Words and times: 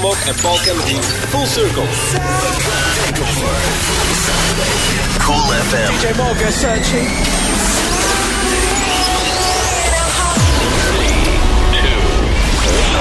Mog 0.00 0.16
en 0.26 0.34
Paul 0.36 0.58
Kennedy. 0.64 0.96
Full 1.30 1.46
Circle. 1.46 1.86
Cool 5.18 5.52
FM. 5.52 5.92
DJ 5.98 6.16
Mog 6.16 6.40
is 6.40 6.54
searching. 6.54 7.08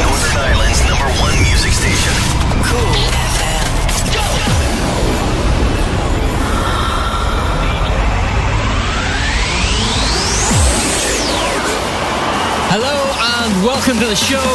Northern 0.02 0.38
Ireland's 0.38 0.82
number 0.90 1.06
one 1.22 1.36
music 1.44 1.61
and 13.54 13.66
welcome 13.66 14.00
to 14.00 14.06
the 14.06 14.16
show. 14.16 14.50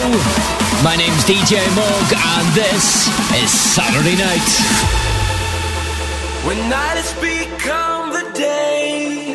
My 0.82 0.96
name's 0.96 1.24
DJ 1.24 1.58
Mog 1.76 2.12
and 2.14 2.46
this 2.54 3.08
is 3.42 3.50
Saturday 3.50 4.16
Night. 4.16 4.48
When 6.46 6.58
night 6.70 6.96
has 7.02 7.12
become 7.20 8.12
the 8.12 8.30
day, 8.32 9.34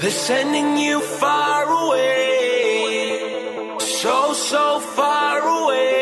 they're 0.00 0.10
sending 0.10 0.78
you 0.78 1.00
far 1.00 1.64
away. 1.84 3.76
So, 3.80 4.32
so 4.32 4.80
far 4.80 5.40
away. 5.40 6.00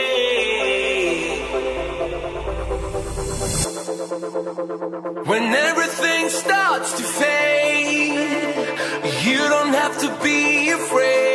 When 5.26 5.44
everything 5.54 6.28
starts 6.28 6.92
to 6.98 7.02
fade, 7.02 8.14
you 9.26 9.38
don't 9.38 9.74
have 9.74 9.98
to 10.00 10.08
be 10.22 10.70
afraid. 10.70 11.28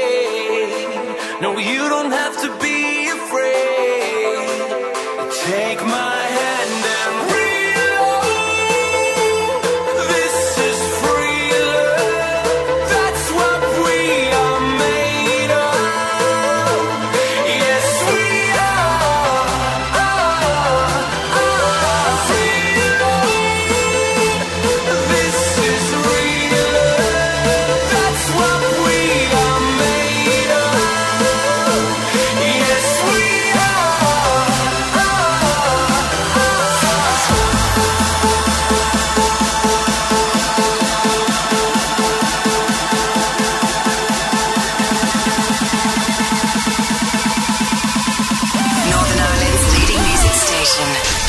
No, 1.43 1.57
you 1.57 1.89
don't 1.89 2.09
have 2.09 2.39
to 2.43 2.47
be 2.61 3.09
afraid. 3.09 4.47
Take 5.43 5.81
my 5.85 6.21
hand 6.37 6.52
station. 50.83 51.22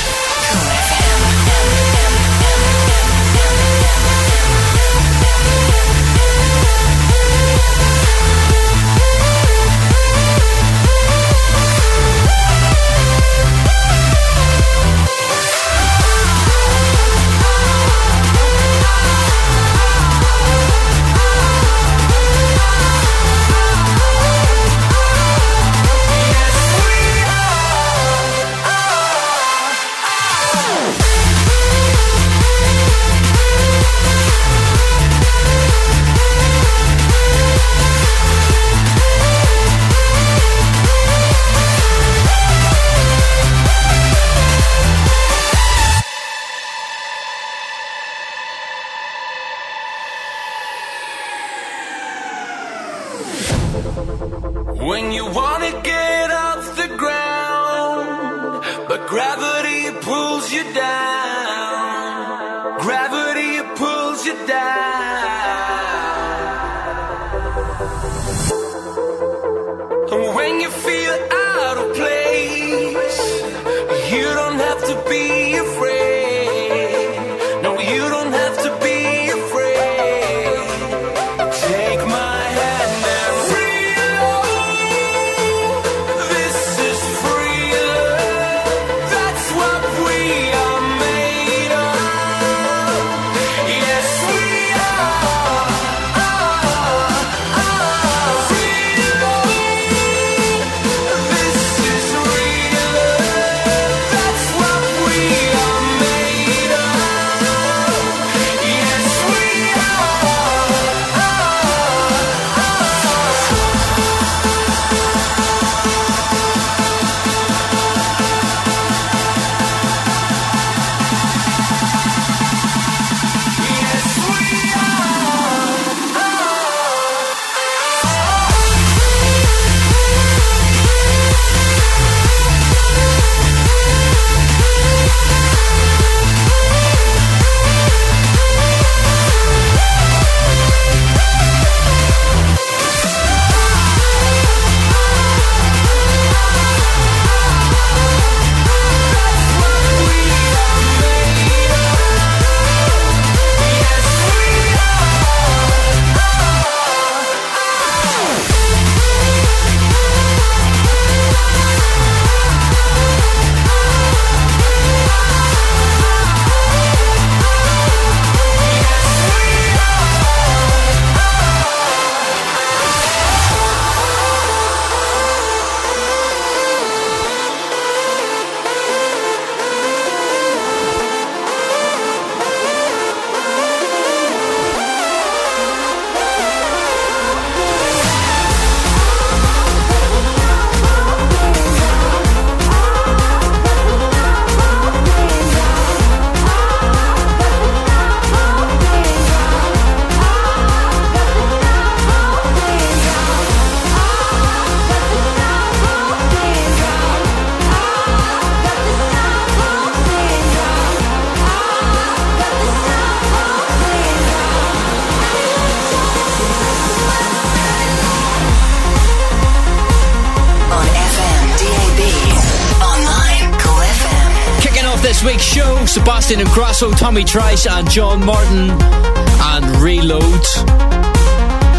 Week's 225.25 225.43
show 225.43 225.87
Sebastian 225.87 226.41
Ingrosso, 226.41 226.97
Tommy 226.97 227.25
Trash, 227.25 227.67
and 227.67 227.91
John 227.91 228.25
Martin, 228.25 228.71
and 228.71 229.82
Reload. 229.82 230.23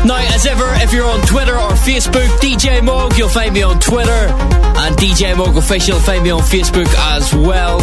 Now, 0.06 0.18
as 0.34 0.46
ever, 0.46 0.66
if 0.84 0.92
you're 0.92 1.10
on 1.10 1.22
Twitter 1.28 1.56
or 1.56 1.72
Facebook, 1.72 2.28
DJ 2.40 2.84
Mog, 2.84 3.18
you'll 3.18 3.30
find 3.30 3.54
me 3.54 3.62
on 3.62 3.80
Twitter, 3.80 4.12
and 4.12 4.96
DJ 4.98 5.38
Mog 5.38 5.56
Official, 5.58 6.00
find 6.00 6.24
me 6.24 6.32
on 6.32 6.42
Facebook 6.42 6.92
as 7.14 7.34
well. 7.34 7.82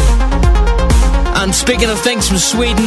And 1.43 1.55
speaking 1.55 1.91
of 1.91 1.99
things 2.01 2.29
from 2.29 2.39
Sweden, 2.39 2.85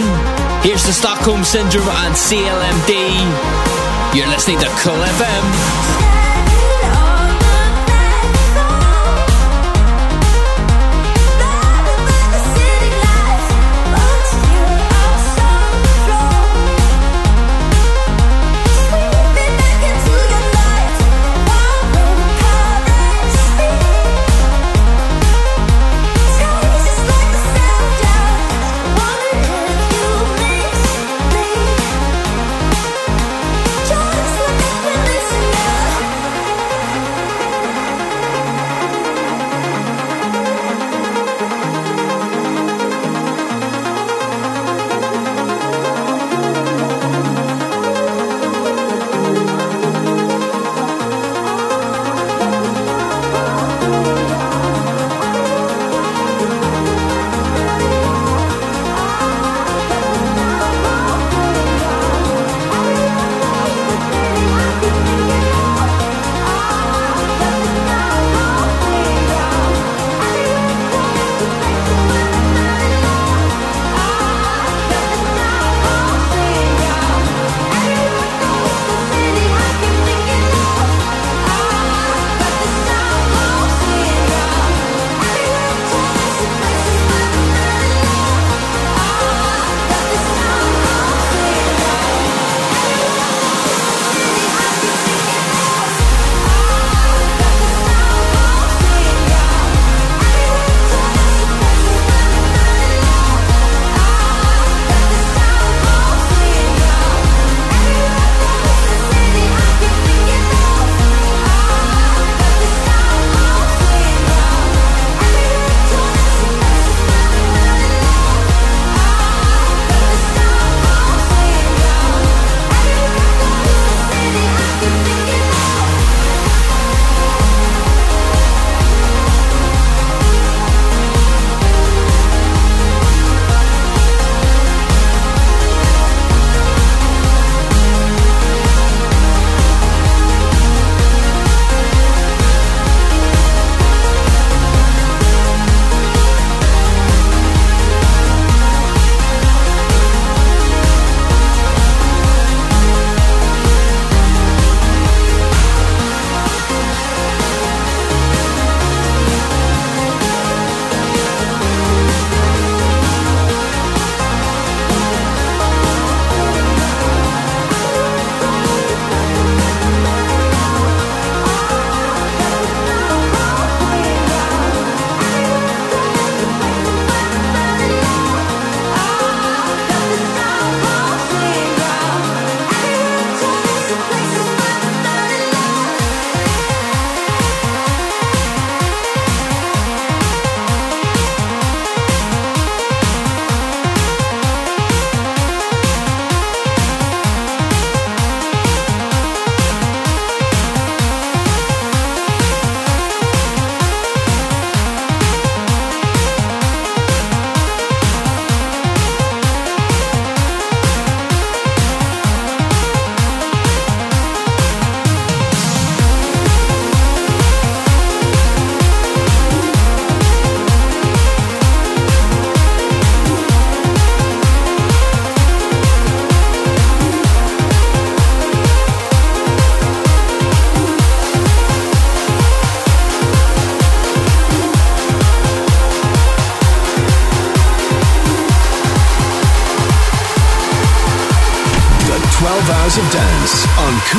here's 0.61 0.83
the 0.83 0.93
Stockholm 0.93 1.43
Syndrome 1.43 1.87
and 1.87 2.15
CLMD. 2.15 4.15
You're 4.15 4.27
listening 4.27 4.59
to 4.59 4.67
Cool 4.79 4.93
FM. 4.93 6.14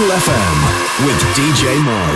Cool 0.06 0.14
FM 0.14 1.04
with 1.04 1.20
DJ 1.34 1.82
Mog. 1.84 2.15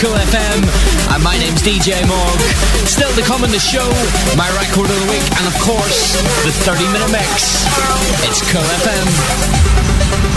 Cool 0.00 0.16
FM, 0.16 0.64
and 1.12 1.22
my 1.22 1.36
name's 1.36 1.60
DJ 1.60 2.00
Mog. 2.08 2.40
Still 2.88 3.12
to 3.16 3.22
come 3.22 3.44
in 3.44 3.50
the 3.50 3.58
show, 3.58 3.84
my 4.34 4.48
record 4.56 4.88
of 4.88 4.98
the 4.98 5.10
week, 5.12 5.20
and 5.36 5.46
of 5.46 5.52
course, 5.60 6.16
the 6.42 6.52
30 6.64 6.84
minute 6.90 7.12
mix. 7.12 7.66
It's 8.24 8.40
Cool 8.50 8.62
FM. 8.80 10.29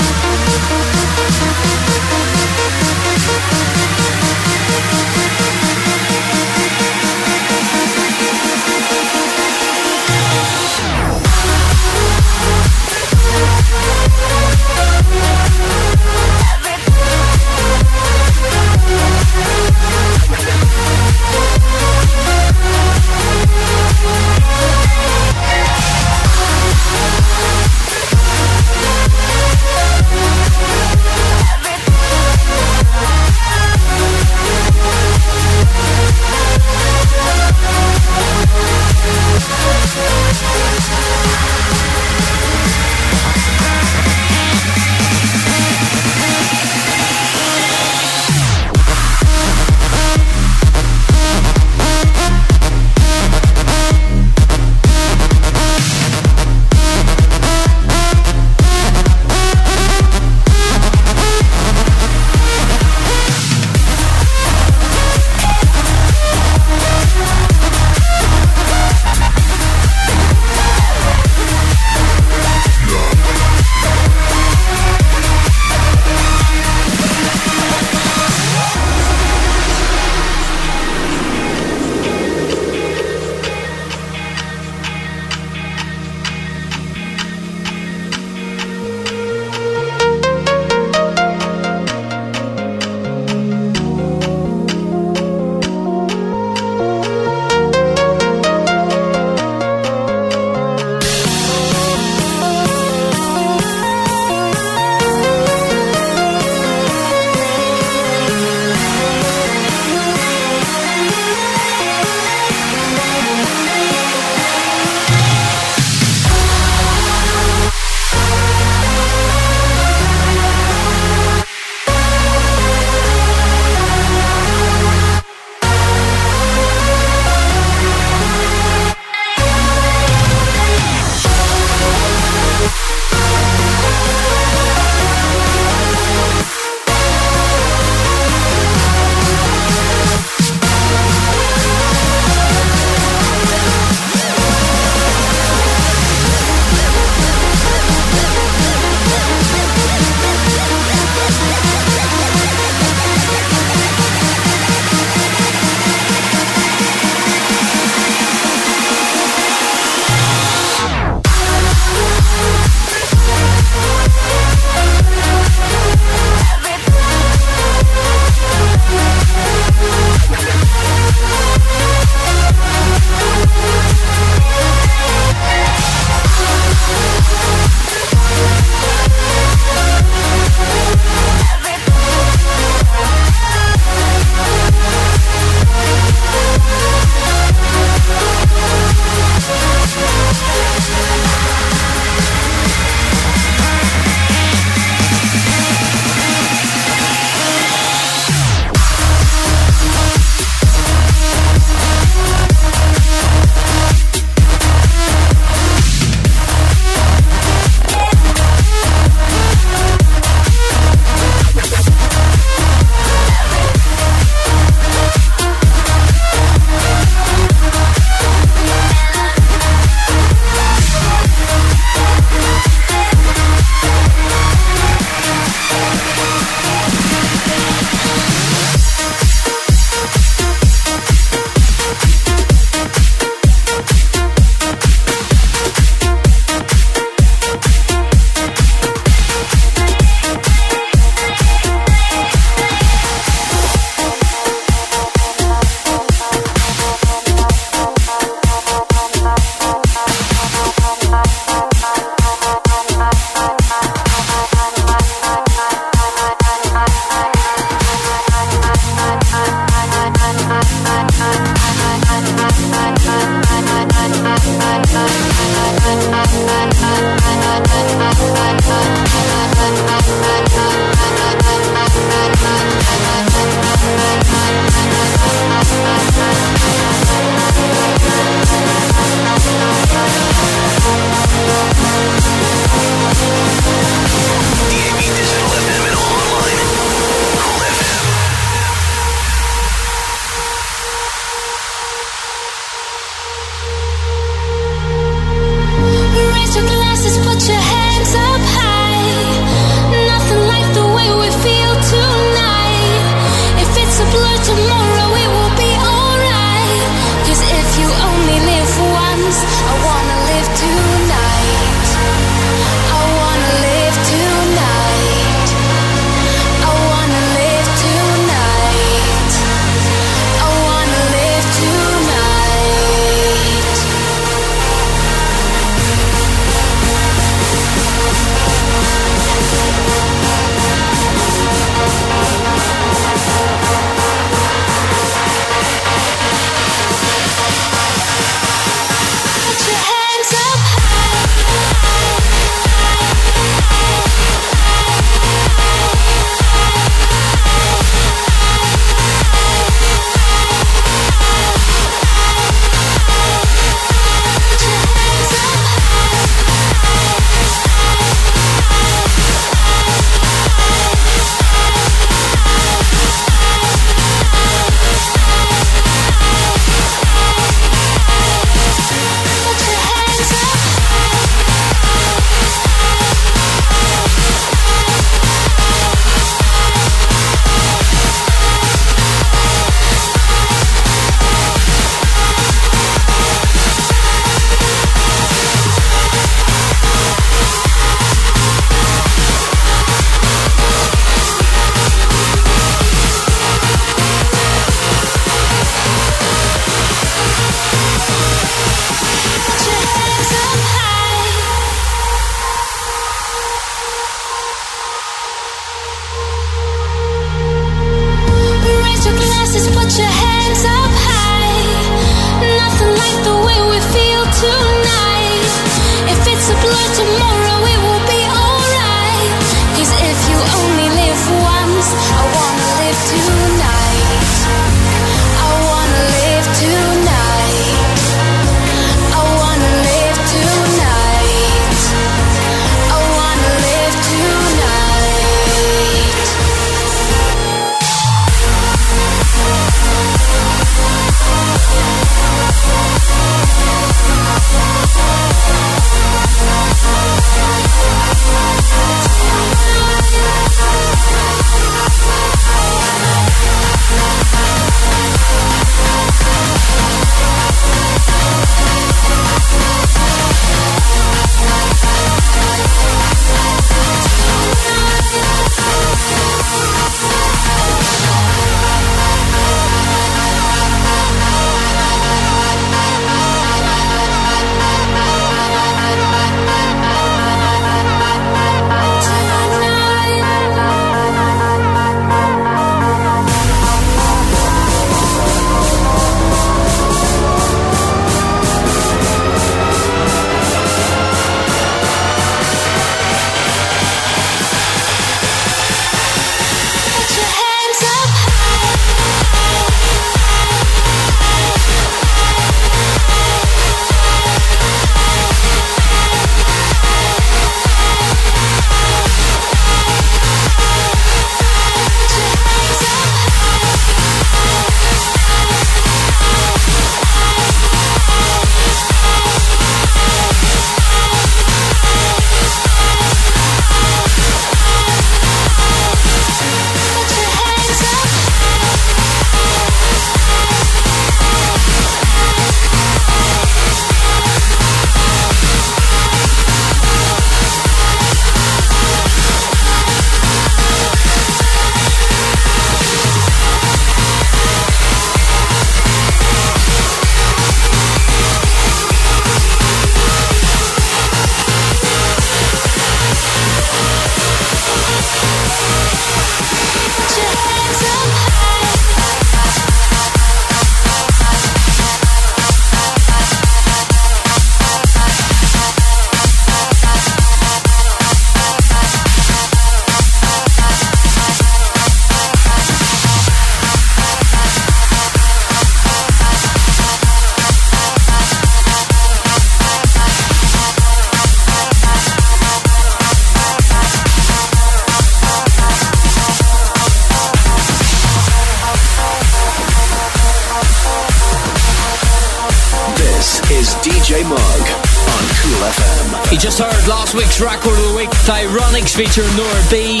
Featuring 598.90 599.34
Nora 599.36 599.62
B, 599.70 600.00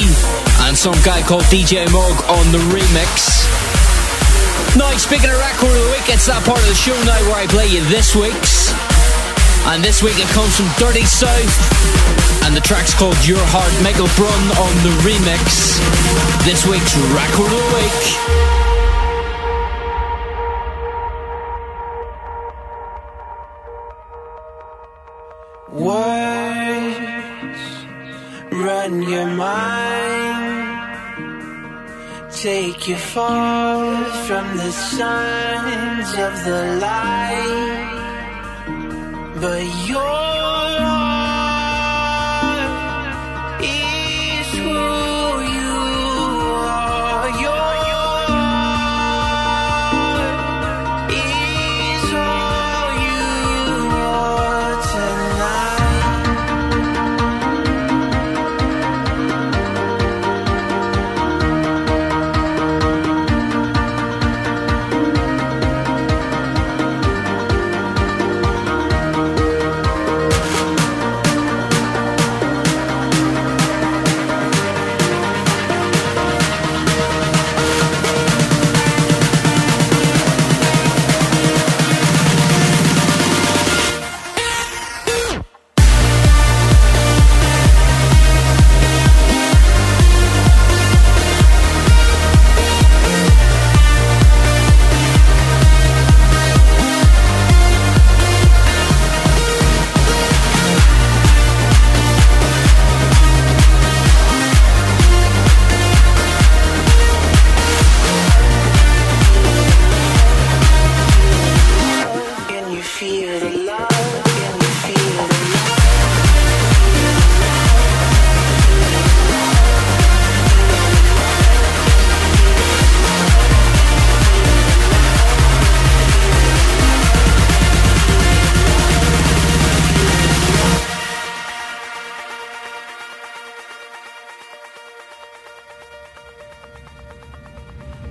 and 0.66 0.76
some 0.76 0.98
guy 1.04 1.22
called 1.22 1.44
DJ 1.44 1.90
Mog 1.90 2.16
on 2.28 2.52
the 2.52 2.58
remix. 2.68 3.46
Now, 4.76 4.90
speaking 4.98 5.30
of 5.30 5.38
record 5.38 5.72
of 5.72 5.84
the 5.84 5.90
week, 5.94 6.10
it's 6.12 6.26
that 6.26 6.42
part 6.44 6.58
of 6.58 6.68
the 6.68 6.74
show 6.74 6.92
now 7.08 7.16
where 7.30 7.40
I 7.40 7.46
play 7.46 7.70
you 7.70 7.80
this 7.88 8.12
week's. 8.14 8.74
And 9.72 9.80
this 9.82 10.02
week 10.02 10.18
it 10.18 10.28
comes 10.36 10.52
from 10.58 10.68
Dirty 10.76 11.06
South, 11.06 11.54
and 12.44 12.52
the 12.52 12.60
track's 12.60 12.92
called 12.92 13.16
Your 13.24 13.40
Heart, 13.40 13.72
Michael 13.80 14.10
Brun 14.18 14.42
on 14.58 14.74
the 14.84 14.92
remix. 15.06 15.80
This 16.44 16.66
week's 16.66 16.92
record 17.14 17.48
of 17.48 17.56
the 17.56 17.70
week. 17.78 18.49
Run 28.64 29.02
your 29.02 29.26
mind, 29.26 30.58
take 32.30 32.88
you 32.88 32.96
far 32.96 34.04
from 34.26 34.56
the 34.56 34.72
signs 34.72 36.08
of 36.26 36.44
the 36.44 36.62
light. 36.80 37.86
But 39.40 39.64
your 39.88 40.29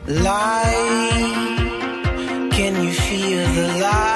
Light, 0.09 1.59
can 2.51 2.83
you 2.83 2.91
feel 2.91 3.45
the 3.53 3.67
light? 3.79 4.08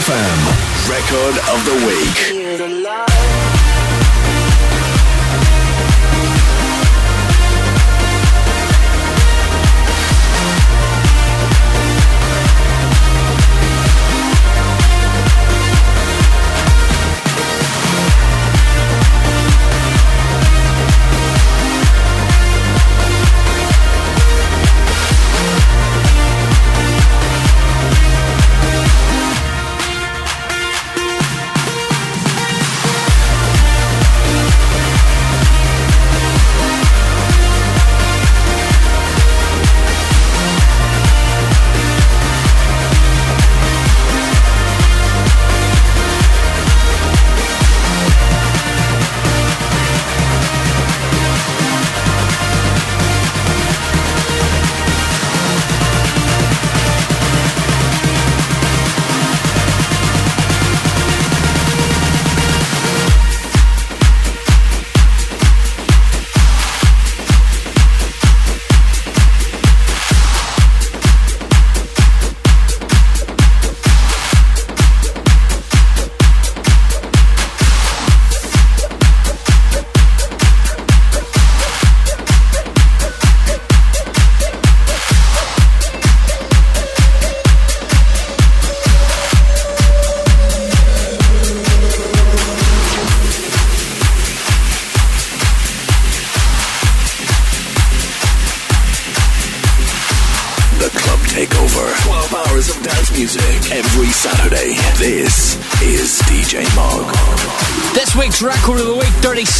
FM. 0.00 0.88
Record 0.88 1.36
of 1.52 1.64
the 1.66 1.86
week. 1.86 2.29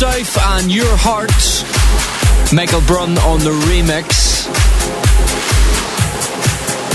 South 0.00 0.38
and 0.38 0.72
Your 0.72 0.96
Heart. 0.96 1.28
Michael 2.54 2.80
Brun 2.86 3.18
on 3.18 3.40
the 3.40 3.52
remix. 3.68 4.48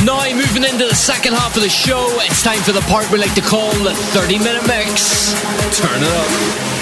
Now, 0.03 0.25
moving 0.35 0.63
into 0.63 0.87
the 0.87 0.95
second 0.95 1.33
half 1.33 1.55
of 1.55 1.61
the 1.61 1.69
show, 1.69 2.07
it's 2.21 2.41
time 2.41 2.61
for 2.61 2.71
the 2.71 2.81
part 2.89 3.11
we 3.11 3.19
like 3.19 3.35
to 3.35 3.41
call 3.41 3.71
the 3.83 3.93
30 3.93 4.39
minute 4.39 4.65
mix. 4.65 5.35
Turn 5.77 6.01
it 6.01 6.09
up. 6.09 6.74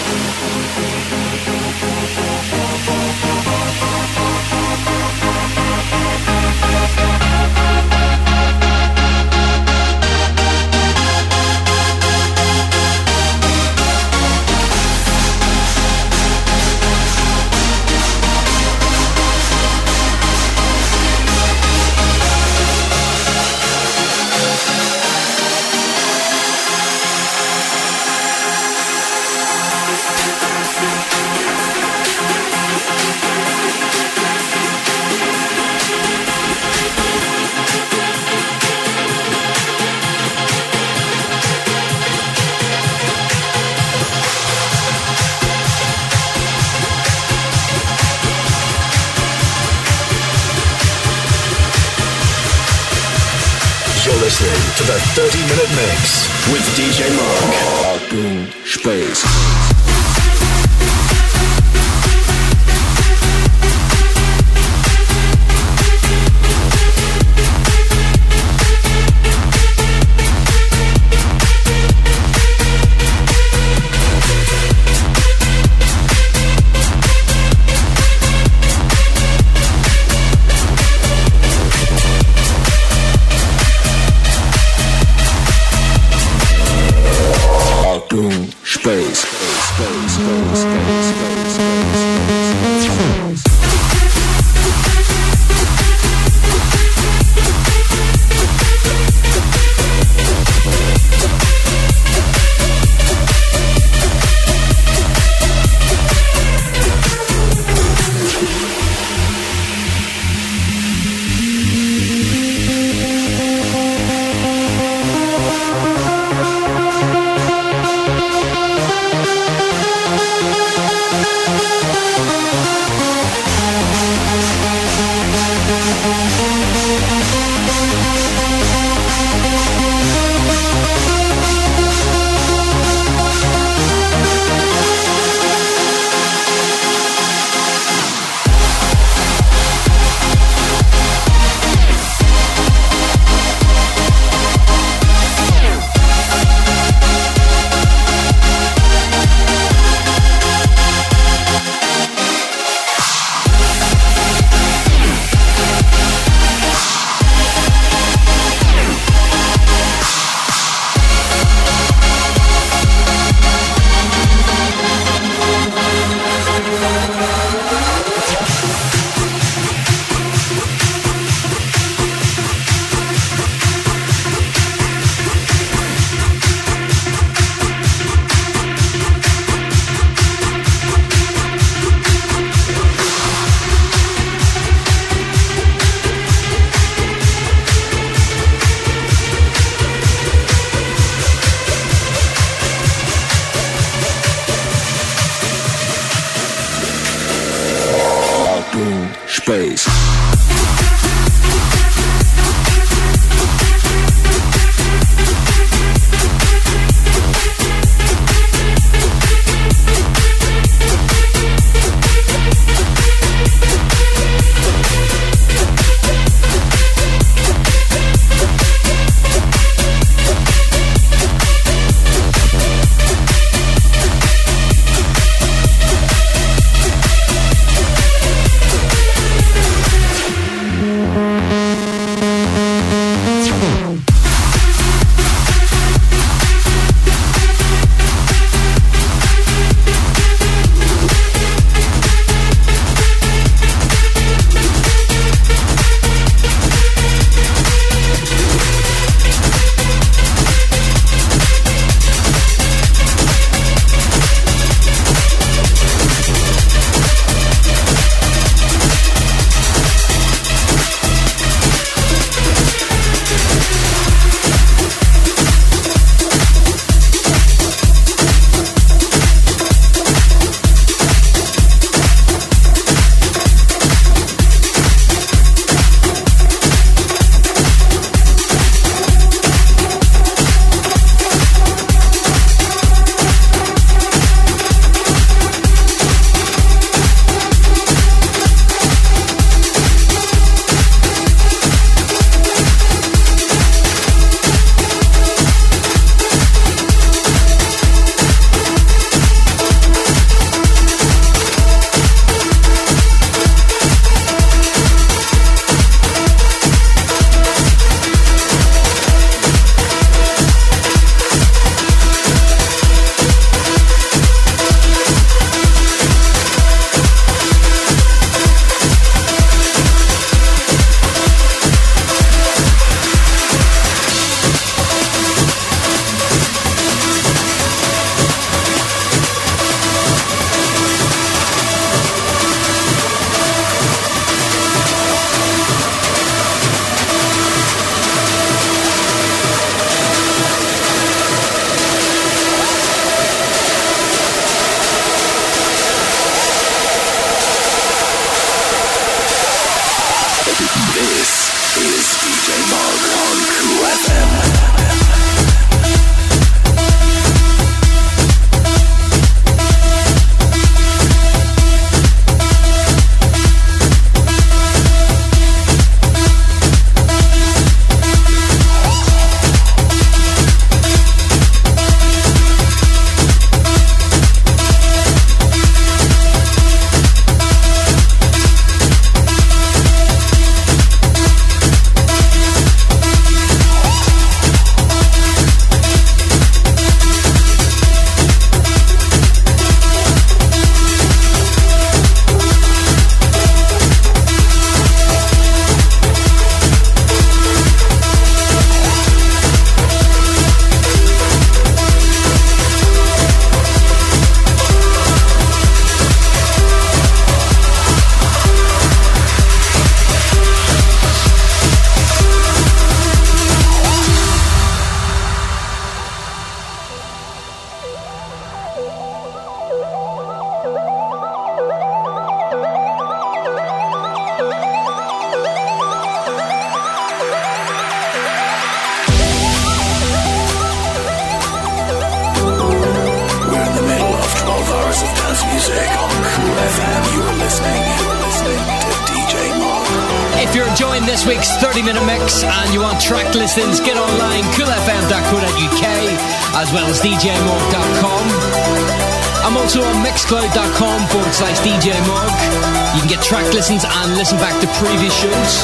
listens 453.63 453.85
and 453.87 454.17
listen 454.17 454.37
back 454.39 454.59
to 454.59 454.67
previous 454.83 455.17
shows. 455.17 455.63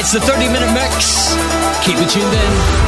It's 0.00 0.10
the 0.10 0.20
30 0.20 0.48
minute 0.48 0.72
mix. 0.72 1.34
Keep 1.84 1.98
it 1.98 2.08
tuned 2.08 2.32
in. 2.32 2.87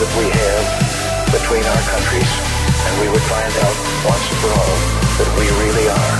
That 0.00 0.16
we 0.16 0.32
have 0.32 0.64
between 1.28 1.60
our 1.60 1.82
countries, 1.92 2.32
and 2.88 2.92
we 3.04 3.08
would 3.12 3.20
find 3.28 3.52
out 3.52 3.76
once 4.08 4.24
and 4.32 4.38
for 4.40 4.48
all 4.48 4.76
that 5.20 5.28
we 5.36 5.44
really 5.60 5.86
are 5.92 6.16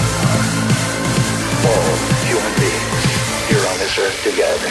all 1.64 1.93
human 2.28 2.53
beings 2.61 3.05
here 3.49 3.64
on 3.64 3.76
this 3.81 3.97
earth 3.97 4.20
together. 4.20 4.68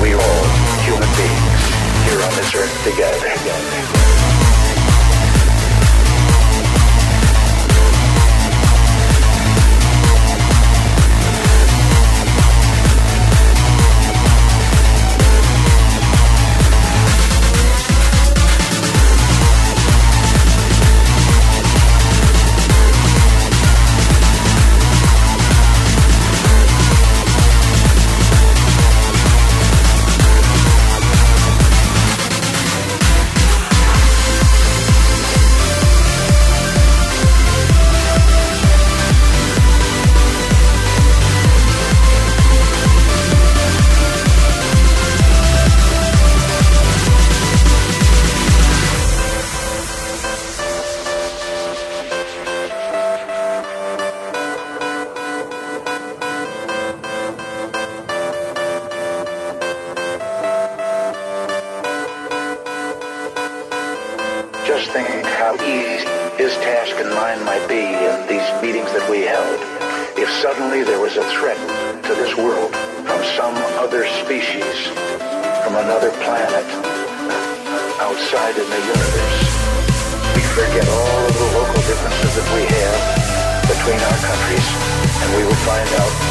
We 0.00 0.16
all 0.16 0.44
human 0.88 1.10
beings 1.20 1.64
here 2.08 2.20
on 2.24 2.32
this 2.32 2.54
earth 2.56 2.72
together. 2.82 4.15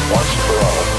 Once 0.08 0.34
for 0.34 0.60
all 0.60 0.95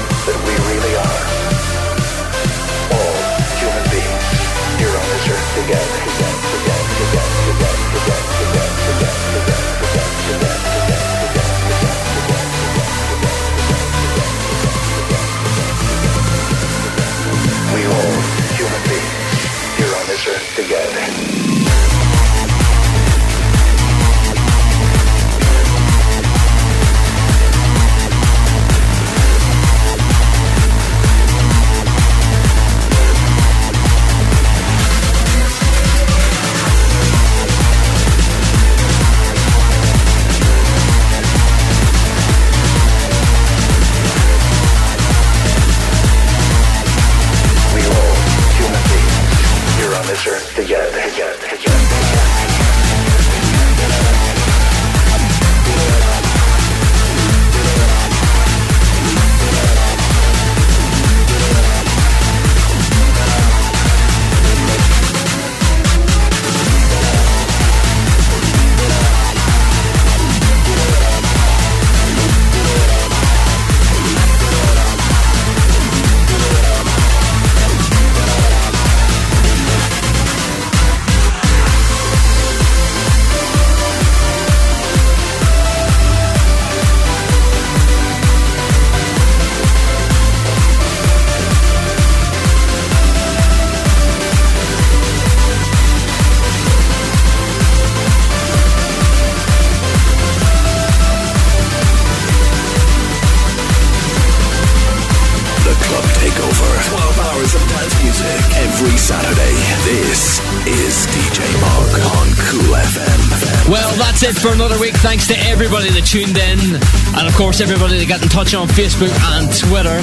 every 108.88 108.98
Saturday. 108.98 109.52
This 109.84 110.40
is 110.64 111.06
DJ 111.12 111.44
Mog 111.60 111.92
on 112.16 112.26
Cool 112.48 112.72
FM. 112.72 113.68
Well, 113.68 113.92
that's 113.98 114.22
it 114.22 114.34
for 114.36 114.48
another 114.52 114.80
week. 114.80 114.94
Thanks 114.96 115.26
to 115.28 115.36
everybody 115.44 115.90
that 115.90 116.06
tuned 116.08 116.38
in, 116.38 116.80
and 116.80 117.28
of 117.28 117.34
course, 117.36 117.60
everybody 117.60 117.98
that 117.98 118.08
got 118.08 118.22
in 118.22 118.28
touch 118.28 118.54
on 118.54 118.66
Facebook 118.68 119.12
and 119.36 119.52
Twitter. 119.52 120.00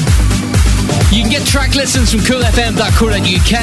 You 1.09 1.25
can 1.25 1.31
get 1.33 1.47
track 1.47 1.73
listings 1.73 2.11
from 2.13 2.21
coolfm.co.uk. 2.21 3.57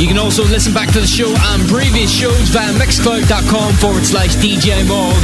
You 0.00 0.06
can 0.06 0.18
also 0.18 0.44
listen 0.44 0.74
back 0.74 0.92
to 0.92 1.00
the 1.00 1.08
show 1.08 1.32
and 1.32 1.64
previous 1.68 2.12
shows 2.12 2.52
via 2.52 2.72
mixcloud.com 2.76 3.72
forward 3.80 4.04
slash 4.04 4.36
DJ 4.36 4.84
Mog. 4.84 5.16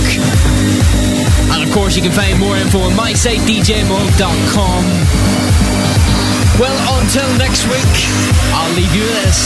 And 1.53 1.68
of 1.68 1.74
course, 1.74 1.97
you 1.97 2.03
can 2.03 2.12
find 2.12 2.39
more 2.41 2.57
info 2.57 2.81
on 2.81 2.97
my 2.97 3.12
site, 3.12 3.45
djmog.com. 3.45 5.20
Well, 6.61 7.00
until 7.00 7.26
next 7.38 7.64
week, 7.68 7.96
I'll 8.52 8.74
leave 8.74 8.94
you 8.94 9.00
with 9.00 9.24
this. 9.24 9.38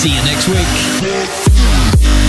See 0.00 0.08
you 0.08 0.22
next 0.24 0.48
week. 0.48 2.27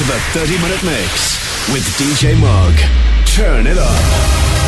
To 0.00 0.06
the 0.06 0.18
30 0.32 0.56
Minute 0.62 0.82
Mix 0.82 1.68
with 1.74 1.84
DJ 1.98 2.34
Mog. 2.40 2.72
Turn 3.26 3.66
it 3.66 3.76
up. 3.76 4.59